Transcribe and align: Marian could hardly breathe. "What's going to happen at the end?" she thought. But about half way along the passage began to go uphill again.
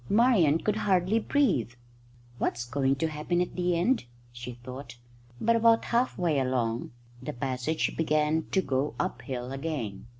Marian 0.09 0.57
could 0.57 0.77
hardly 0.77 1.19
breathe. 1.19 1.73
"What's 2.39 2.65
going 2.65 2.95
to 2.95 3.07
happen 3.07 3.39
at 3.39 3.55
the 3.55 3.77
end?" 3.77 4.05
she 4.31 4.53
thought. 4.63 4.95
But 5.39 5.55
about 5.55 5.85
half 5.85 6.17
way 6.17 6.39
along 6.39 6.89
the 7.21 7.33
passage 7.33 7.95
began 7.95 8.47
to 8.49 8.63
go 8.63 8.95
uphill 8.99 9.51
again. 9.51 10.07